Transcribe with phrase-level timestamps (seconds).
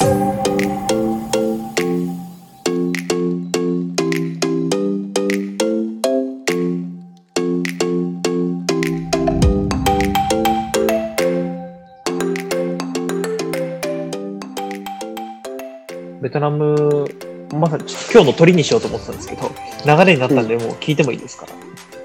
[16.30, 17.06] トナム、
[17.52, 19.52] まさにちょっと今日の鳥にしようと思ってたんですけど、
[19.86, 21.46] 流れになったんで、もう聞いてもいいですか、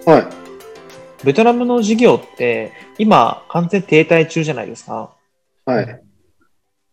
[0.06, 0.28] はい。
[1.24, 5.16] ベトナムの事業って、今、完全停滞中じゃないですか。
[5.66, 6.09] はい。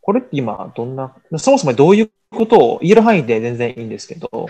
[0.06, 4.46] これって今、どんな、そもそもどういうことを言える範囲で全然いいんですけど、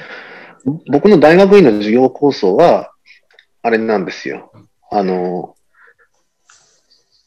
[0.93, 2.93] 僕の大学院の授業構想は、
[3.63, 4.53] あれなんですよ。
[4.91, 5.55] あの、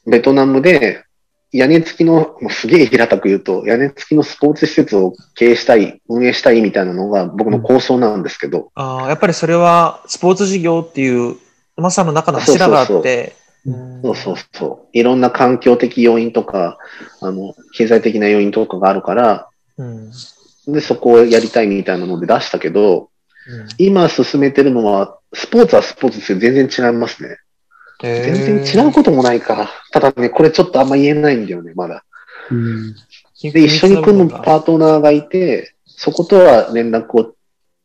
[0.06, 1.06] ベトナムで
[1.52, 11.38] 屋根付きの、もうすげえ平たく言うと、屋根付きのスポーツ施設を経営したい、運営したいみたいなのが僕の構想なんですけど、あーやっぱりそれはスポーツ事業っていう、
[11.78, 14.98] まさの中の柱があって、うんそうそうそう。
[14.98, 16.78] いろんな環境的要因とか、
[17.22, 20.12] あの、経済的な要因とかがあるから、うん
[20.68, 23.10] で、そこをやりたいみたいなので出したけど、
[23.78, 26.40] 今進めてるのは、スポーツはスポーツですよ。
[26.40, 27.38] 全然違いますね。
[28.02, 29.70] 全然違うこともないから。
[29.92, 32.04] ただね、これちょっとあんま言えないんだよね、まだ。
[32.52, 32.96] うん。
[33.42, 37.34] で、一緒に組むパートナーがいて、そことは連絡を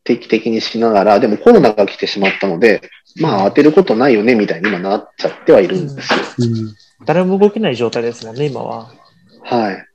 [0.03, 2.81] 定期的にしながら、でもコロナが来てしまったので、
[3.19, 6.19] まあ当てることないよね、みたいに今なっちゃってはいるんですよ。
[6.39, 6.75] うん。
[7.05, 8.91] 誰も動けない状態ですもんね、今は。
[9.43, 9.85] はい。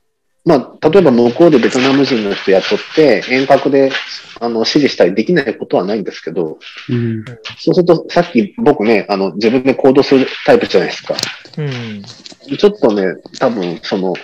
[0.43, 3.91] まあ、例えば向こうでベトナム人の人雇って、遠隔で、
[4.39, 6.57] あの、指示したりできないことはないんですけど、
[6.89, 7.23] うん。
[7.59, 11.15] そうすると、さっき僕ね、あの、自分で行動するタイプじゃないですか。
[11.57, 12.57] うん。
[12.57, 13.03] ちょっとね、
[13.39, 14.15] 多分、その、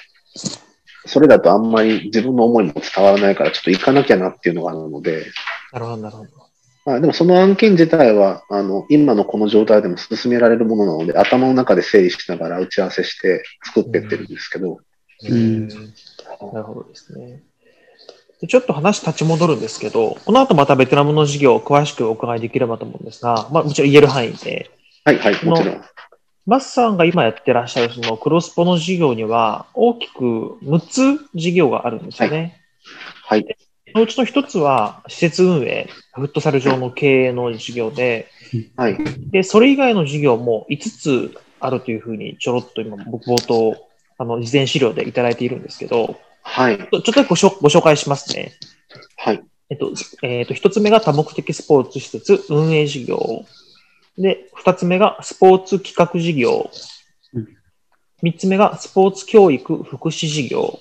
[1.06, 5.26] それだとあんまり自分の思いも伝わらないから、ちょっと行かなきゃなっていうのがあるので、
[5.72, 6.47] なるほど、なるほど。
[6.88, 14.80] まあ、でもその案件自体は、あの、今のこの状態でも進められるものなので、頭の中で整理しながら打ち合わせして作ってってるんですけど、
[15.30, 17.44] うんなるほどですね。
[18.40, 24.72] でちょっと話立ち戻るんですけど、この後またベトナムの事業を詳しくお伺いできればと思うんですが、まあもちろん言える範囲で、
[25.04, 25.82] はい、はい、もちろん。
[26.46, 32.62] マスさんが今やってらっしゃるそのクロスポの事業には大きく6つ事業があるんですよね。
[33.26, 33.58] はい。
[33.92, 38.28] そのうちの1つは施設運営、フットサル上の経営の事業で、
[38.76, 38.98] はい。
[39.32, 43.76] で、それ以外の事業も5つあるというふうにちょろっと今僕冒頭、
[44.18, 46.78] あの、事前資料でいただいているんですけど、はい。
[46.78, 48.54] ちょっとごしょご紹介しますね。
[49.18, 49.44] はい。
[49.70, 49.92] えっと、
[50.24, 53.46] えっと、一つ目が多目的スポーツ施設運営事業。
[54.18, 56.70] で、二つ目がスポーツ企画事業
[57.34, 57.48] うん。
[58.22, 60.80] 三つ目がスポーツ教育福祉事業。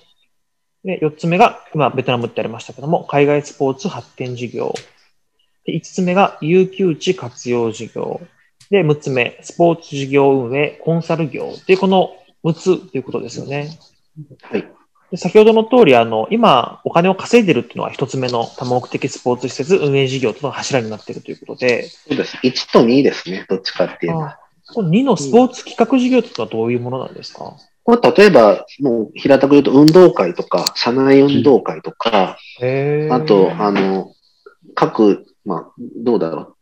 [0.87, 4.73] で、四つ目が、今、ベトナムってありましたけども、海外スポーツ発展事業。
[5.65, 8.21] で、五つ目が有給地活用事業。
[8.71, 11.53] で、六つ目、スポーツ事業運営コンサル業。
[11.67, 12.13] で、この
[12.45, 13.77] 六つということですよね。
[14.43, 14.65] はい。
[15.11, 22.37] で先ほどの通り、あの、今、お金を稼いでるっていうのは一つ目の多目的スポーツ施設運営事業とのが柱になっているということで、そうです。
[22.45, 23.45] 1と2ですね。
[23.49, 24.25] どっちかっていうと。
[24.25, 24.39] あ
[24.73, 32.37] この2のスポーツ企画事業というのはどういうものなんですか、これ例えば、もう平たく言うと運動会とか、社内運動会とか、
[33.13, 34.13] あと、あの、
[34.75, 36.57] 各、まあ、どうだろ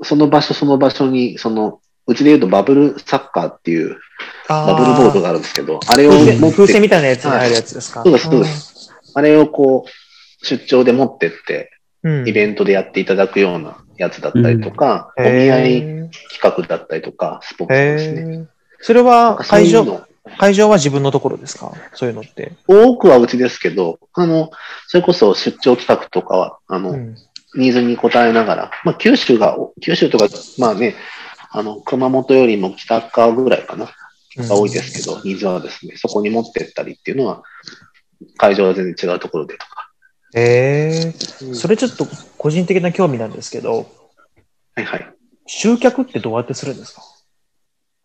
[0.00, 0.04] う。
[0.06, 3.98] その場所その場所に、その、うちで言うとバブルサッカーっていう
[4.48, 8.90] あバブルボードがあるんですけど、あれを持って、風船みたいなやつに入るやつですか、そうですそうです。
[9.12, 11.70] あれをこう、出張で持ってって、
[12.02, 12.26] うん。
[12.28, 18.46] イベントでやっていただくようなやつだったりとか、お見合いへ企画だったりとか、スポーツーですね。
[18.80, 20.06] それは会場、
[20.38, 21.72] 会場は自分のところですか？
[21.94, 22.52] そういうのって。
[22.66, 24.50] 多くはうちですけど、あの、
[24.86, 27.16] それこそ出張企画とかは、あの、うん。
[27.56, 30.94] ニーズに応えながら、まあ、九州が、九州とか、まあね、
[31.50, 33.86] あの、熊本よりも北側ぐらいかな、
[34.36, 37.42] が多いですけど、ニーズはですね、そこに持ってったりっていうのは、
[38.36, 39.90] 会場は全然違うところでとか。
[40.36, 41.54] へえ。
[41.54, 42.06] それちょっと
[42.38, 43.88] 個人的な興味なんですけど、
[44.76, 45.12] はいはい。
[45.46, 47.02] 集客ってどうやってするんですか？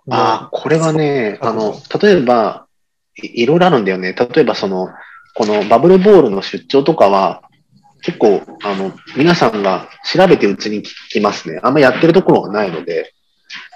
[0.09, 2.67] ああ、これはね、あの、例えば
[3.21, 4.13] い、いろいろあるんだよね。
[4.13, 4.89] 例えば、その、
[5.33, 7.41] このバブルボールの出張とかは、
[8.03, 11.59] 結構、あの、皆さんが調べてうちに聞きますね。
[11.63, 13.13] あんまやってるところがないので、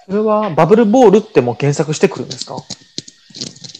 [0.05, 2.55] それはバブルボールってもう検索してくるんですか？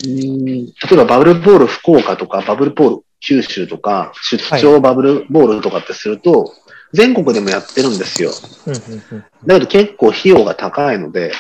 [0.06, 6.54] 例えばバブルボール福岡とか、バブルボール九州とか、出張バブルボールとかってすると、
[6.94, 8.32] 全国でもやってるんですよ。
[8.66, 11.32] うんうんうんだけど結構費用が高いので、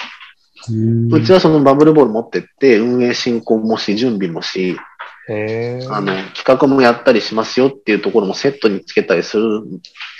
[0.72, 4.78] うちはそのバブルボール持ってって、運営進行もし、準備もし。
[5.90, 9.62] あの、企画もやったりしますよっていうところもセットにつけたりする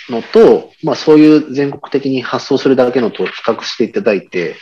[0.08, 4.56] のと、まあそういう全国的に発送するだけのと比較していただいて、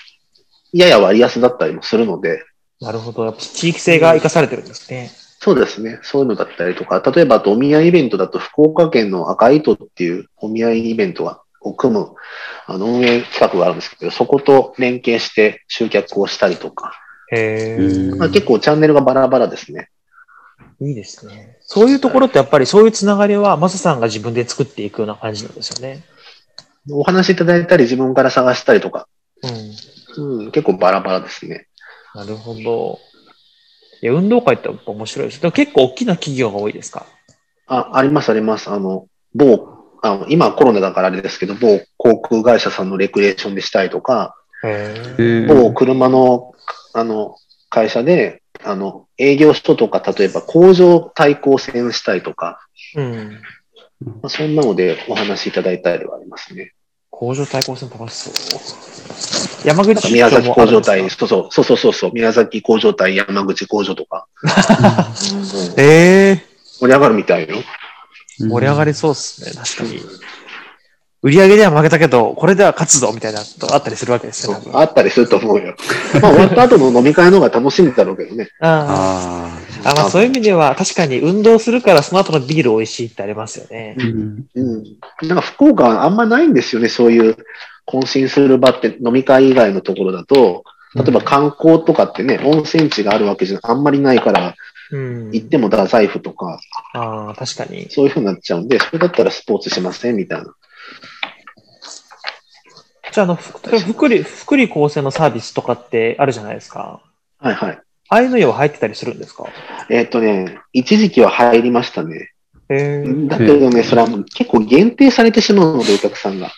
[0.73, 2.43] やや割安だったりもするので、
[2.81, 3.25] なるほど。
[3.25, 5.11] やっぱ地域性が生かされてるんですね。
[5.40, 5.99] そうですね。
[6.02, 12.14] そういうのだったりとか、例えばあとお見合いイベントだと福岡県の赤糸っていうお見合いイベントがを組む
[12.66, 16.92] あの運営企画があるんですけど、そこと連携して集客をしたりとか、
[17.32, 17.78] へ。
[18.16, 19.90] まあ、結構チャンネルがバラバラですね。
[20.80, 21.58] いいですね。
[21.60, 26.04] そういうところってやっぱりそういうつながりは、マサさんが自分で作っていくような感じなんですよね。
[26.90, 29.08] お話いただいたり自分から探したりとか、
[30.16, 30.40] うん。
[30.40, 31.66] うん、結構バラバラですね。
[32.14, 32.98] なるほど。
[34.00, 35.40] いや、運動会ってやっぱ面白いです。
[35.40, 37.06] でも結構大きな企業が多いですか？
[37.66, 38.70] あ、ありますあります。
[38.70, 46.52] あの、某、あの今はコロナだからあれですけど、某航空会社さんのレクリエーションでしたりとか、某車の、
[46.94, 47.36] あの、
[47.70, 52.60] 会社で、あの、営業所とか、例えば工場対抗戦したりとか、
[52.96, 53.00] え。
[53.00, 53.32] うん。
[54.00, 56.72] まあ、そんなのでお話しいただいたりはありますね。
[57.10, 58.56] 工場対抗戦楽しそ
[59.64, 59.66] う。
[59.66, 66.48] 山口出宮崎工場隊、そうそう、そうそうそう宮崎工場隊、山口工場とか、 うんええ
[66.78, 67.56] 盛り上がるみたいよ。
[68.38, 70.00] 盛り上がりそうですね、確かに。
[71.20, 74.79] 売り上げでは負けたけど、これでは勝つぞみたいなことあったりするわけですよ、多分。
[74.79, 75.75] あったりすると思うよ。
[76.23, 78.49] まあ終わった後の飲み会の方が楽しいんだろうけどね。
[78.61, 79.50] あ
[79.85, 79.90] ああ。
[79.90, 84.02] あ、まあそういう意味では、確かに運動するからその後のビール美味しいってありますよねあ。。
[84.02, 84.44] うん。
[84.55, 84.85] うん。
[85.29, 87.37] なんか福岡はあんまないんですよね、そういう
[87.88, 90.62] 渾身する場って飲み会以外のところだと、
[90.94, 94.55] 例えば観光とかってね、温泉地があるわけじゃあんまりないから、
[94.90, 95.31] うん。
[95.32, 96.61] 行っても太宰府とか、
[96.94, 97.88] ああ、確かに。
[97.90, 100.55] そういう風になっちゃうんで、それだったらスポーツしませんみたいな。
[103.12, 107.02] じゃあ、あの、福利、福利厚生のサービスとかってあるじゃないですか。
[107.38, 107.81] はいはい。
[108.11, 109.44] ああいうのよ入ってたりするんですか？
[109.90, 112.31] えっ、とね、一時期は入りましたね。
[112.70, 113.02] へえ。
[113.05, 113.29] うん。
[113.29, 116.50] だけどね、それは結構限定されてしまうので、お客さんが。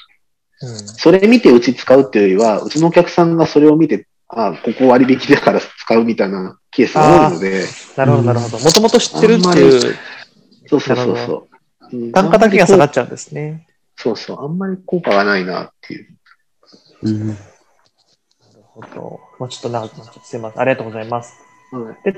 [0.61, 7.65] それ見てうち使うっていうよりは、うちのお客さんがそれを見て、あここ割引だから使うみたいなケースが多いので、
[7.97, 8.59] なるほど、なるほど。
[8.59, 9.97] もともと知ってるっていう
[10.69, 11.97] そうそうそうそう。
[11.97, 13.67] うん単価だけが下がっちゃうんですね。
[13.97, 16.17] そうそう、あんまり効果がないなっていう。
[17.03, 17.29] うん。
[17.29, 17.39] なる
[18.63, 19.21] ほど。
[19.41, 20.61] まあ、ちょっと長くなっちゃってすいません。
[20.61, 21.33] ありがとうございます。
[21.33, 21.51] はい
[22.05, 22.13] で、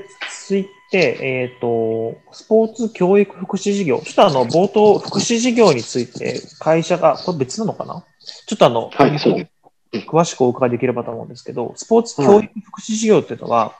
[0.47, 3.99] 続いて、えっ、と、スポーツ教育福祉事業。
[4.03, 8.03] ちょっとあの、冒頭、福祉事業について、会社が、これ別なのかな？
[8.47, 9.51] ちょっとあの、はいそうです
[10.01, 13.73] 詳しくお伺いできればと思うんですけど、スポーツ教育福祉事業っていうのは、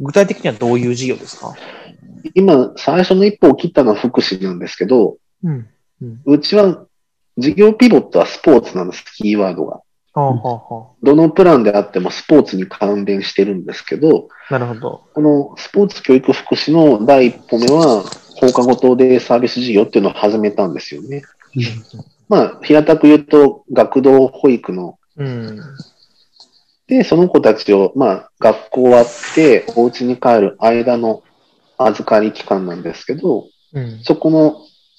[0.00, 1.54] 具体的にはどういう事業ですか？
[2.34, 5.68] 今、最初の一歩を切ったのは福祉なんですけど、うん。
[6.24, 6.86] うちは
[7.36, 9.80] 事業ピボットはスポーツなんです、キーワードが。
[10.14, 15.04] はあ、はあはどのプランであってもスポーツに関連してるんですけど、あ、なるほど。
[15.12, 18.04] このスポーツ教育福祉の第一歩目は、
[18.36, 21.22] 放課後等デイサービス事業っていうのを始めたんですよね。
[22.28, 25.60] まあ、平たく言うと、学童保育の、うん。
[26.86, 31.22] で、その子たちを、まあ、学校終わって、お家に帰る間の
[31.78, 34.00] 預かり期間なんですけど、うん。
[34.02, 34.56] そこの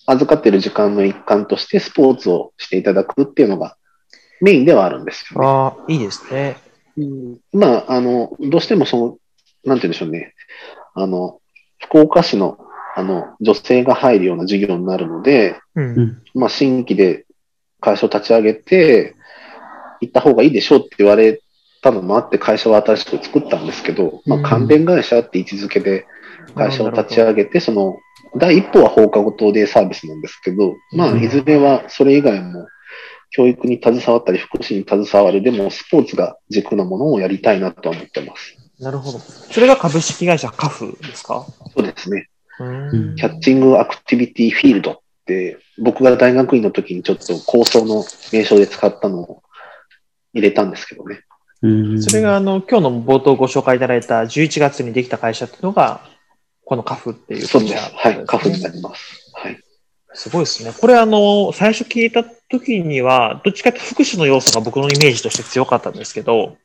[0.08, 3.78] 預かってる時間の一環としてスポーツをしていただくっていうのが
[4.42, 5.48] メインではあるんですよね。
[5.48, 6.58] ああ、いいですね。
[6.98, 9.18] うんまあ、あの、どうしてもその、
[9.64, 10.34] なんて言うんでしょうね。
[10.94, 11.40] あの、
[11.80, 12.58] 福岡市の、
[12.96, 16.00] あの、女性が入るような授業になるので、うん。
[16.00, 17.26] うんまあ、新規で
[17.82, 19.16] 会社を立ち上げて、
[20.06, 21.42] 行った方がいいでしょうって言われ
[21.81, 26.06] たのもあって、会社は新しく作ったんですけど、まあ、うん関連会社って位置づけで
[26.56, 27.98] 会社を立ち上げて、その、
[28.38, 32.68] 第一歩は放課後等デイサービスなんですけど、まあ、うんいずれはそれ以外も、
[33.31, 38.56] 教育に携わったり、福祉に携わる、でもスポーツが軸のものをやりたいなとは思ってます。
[38.80, 39.19] なるほど。
[39.19, 41.45] それが株式会社カフですか？
[41.76, 42.30] そうですね。
[42.59, 42.64] う
[43.14, 49.44] んキャッチングアクティビティフィールドって、僕が大学院の時にちょっと構想の名称で使ったのを
[50.35, 51.21] 入れたんですけどね。
[51.61, 56.01] うんそれが、あの、今日の冒頭ご紹介いただいた11月にできた会社っていうのが、
[56.65, 57.92] このカフっていうそうです。
[57.95, 58.25] 会社はい。
[58.25, 59.31] カフになります。
[59.33, 59.59] はい。
[60.13, 60.73] すごいですね。
[60.80, 66.56] これあの、最初聞いた時には、どっちかっていうと福祉の要素が僕のイメージとして強かったんですけど、うん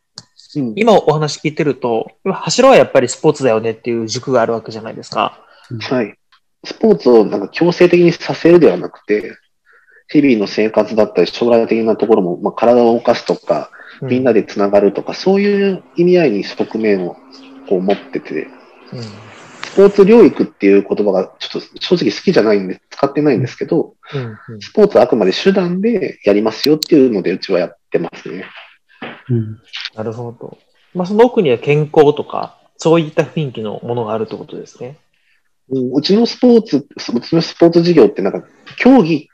[0.75, 5.45] 今お話聞いてると、柱はやっぱりスポーツだよねっていう軸があるわけじゃないですか。
[5.79, 6.15] はい。
[6.65, 9.37] スポーツをなんか強制的にさせるではなくて、
[10.11, 13.71] 日々の生活だったり将来的なところも、まあ、体を動かすとか、
[14.03, 17.17] みんなで、でつながるとか、そういう意味合いに側面を
[17.69, 18.49] こう持ってて、
[18.93, 19.03] うん。
[19.03, 24.55] スポーツ療育っていう言葉がちょっと正直好きじゃないんで使ってないんですけど、うん。
[24.55, 24.61] うん。
[24.61, 28.47] スポーツはあくまで手段でやりますよっていうのでうちはやってますね。
[29.29, 29.61] うん。
[29.95, 30.59] なるほど。
[30.93, 34.97] まあ、その奥には健康とか、そういった雰囲気のものがあるってことですね。
[35.69, 35.93] うん。
[35.93, 38.43] うちのスポーツ、うちのスポーツ事業ってなんか
[38.77, 39.30] 競技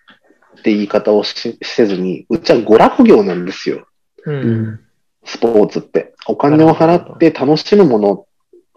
[0.58, 3.86] って言い方をしせずに、うちは娯楽業なんですよ。
[4.24, 4.32] う。
[4.32, 4.80] うんん
[5.24, 6.14] スポーツって。
[6.28, 8.26] お金を払って楽しむもの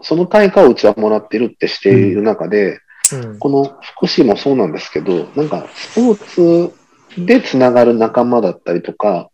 [0.01, 2.79] その対価をうちはもらってるってしている中で、
[3.11, 3.39] うん。
[3.39, 9.29] この福祉もそうなんですけど、なんかスポーツでつながる仲間だったりとか、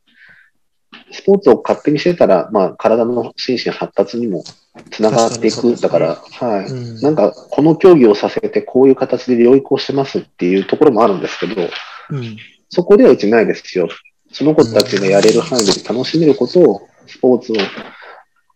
[1.12, 4.44] スポーツを勝手にしてたら、まあ体の心身発達にも
[4.92, 5.56] つながっていく。
[5.56, 6.66] 確かねだから、はい。
[6.66, 11.70] うんなんか、この競技をさせてこういう形で療育をしてますっていうところもあるんですけど、
[12.10, 12.38] うん。
[12.70, 13.88] そこではうちないですよ。
[14.32, 17.56] その子たちがやれる範囲で楽しめることを、スポーツを、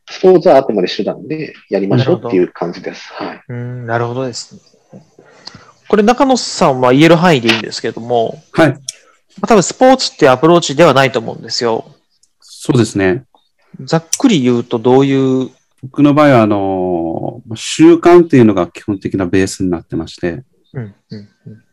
[0.09, 3.13] スポーツはあくまで手段でやりましょうっていう感じです。
[3.13, 3.43] はい。
[3.47, 4.61] うん、なるほどですね。
[5.87, 8.69] これ中野さんは言える範囲でいいんですけども、はい。
[8.71, 8.77] ま
[9.43, 11.95] あ多分スポーツっていうアプローチではないと思うんですよ。
[12.41, 13.23] そうですね。
[13.85, 15.49] ざっくり言うとどういう、
[15.81, 21.63] 僕の場合は、あの、習慣っていうのが基本的なベースになってまして、うん、うん、うん。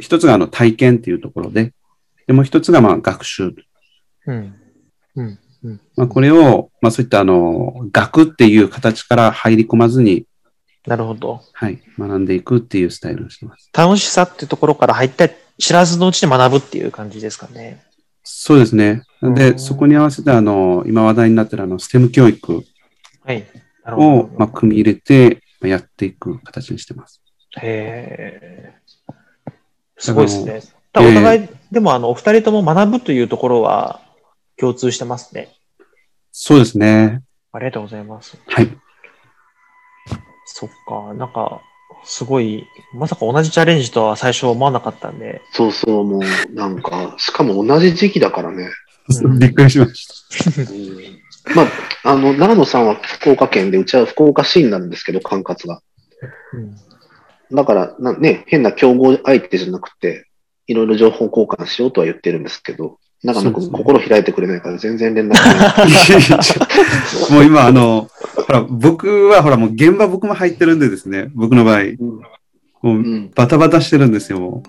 [0.00, 1.72] 一つがあの体験っていうところで、
[2.26, 3.54] でもう一つがまあ学習。
[4.26, 4.54] うん、
[5.16, 5.80] うん、うん。
[5.96, 10.26] まあ、これを、まあそういったあの、学っていう形から入り込まずに、
[10.86, 11.40] なるほど。
[11.52, 13.70] はい、学んでいくっていうスタイルをしてます。
[13.72, 17.82] 楽しさってところから入った知らずのうちに学ぶっていう感じですかね。
[18.22, 19.02] そうですね。
[19.22, 22.64] うんで、そこに合わせてあの、今話題になってるあの、ステム教育を、
[24.28, 24.36] ど。
[24.38, 27.22] まあ、組み入れてまあやっていく形にしてます。
[27.56, 28.74] へえ。
[29.98, 30.62] すごいですね。
[30.96, 34.00] お互い、でもあの、お二人とも学ぶというところは
[34.56, 35.48] 共通してますね。
[36.30, 37.22] そうですね。
[37.52, 38.36] ありがとうございます。
[38.46, 38.70] はい。
[40.46, 41.62] そっか、なんか、
[42.04, 48.68] すごい、まさか同じチャレンジとは最初思わなかったんで、そうそう、もう、なんか、しかも同じ時期だからね。
[49.22, 50.06] うんびっくりしまし
[50.54, 50.60] た。
[50.60, 51.24] うん
[51.54, 51.62] ま
[52.04, 55.80] あ、あの、長野さんは福岡県で、うちは福岡市になるんですけど、管轄が。
[56.52, 56.93] うん
[57.52, 60.26] だからな、ね、変な競合相手じゃなくて、
[60.66, 65.38] いろいろ情報交換しようとは言ってるんですけど、長野君そうですね心開いてくれないから全然連絡な
[67.30, 67.32] い。
[67.32, 68.08] もう今、あの、
[68.46, 71.98] ほら、僕は、ほら、もう現場僕も入ってるんでですね、僕の場合、うん
[72.82, 74.62] もう、うんバタバタしてるんですよ、も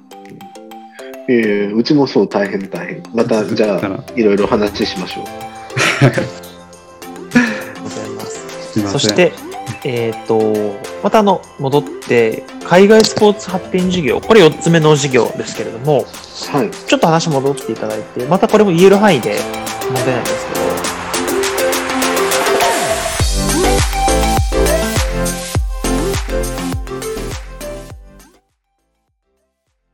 [1.28, 3.04] ええうちもそう大変大変。
[3.14, 5.26] また、じゃあ、いろいろ話しましょう。
[7.84, 8.72] ございます。
[8.74, 9.00] すいません。
[9.00, 9.34] そして、
[9.84, 10.54] えっ、と、
[11.04, 16.06] またあの、戻って、海外スポーツ発展事業、これ4つ目の事業ですけれども、
[16.52, 16.72] はい。
[16.72, 19.38] ちょっと話戻っていただいて、またこれも言える範囲で
[19.86, 20.65] 問題ないんですけど、